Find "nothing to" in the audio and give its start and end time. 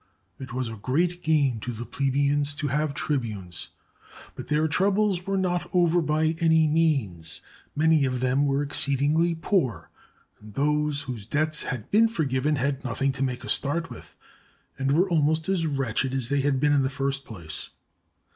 12.83-13.21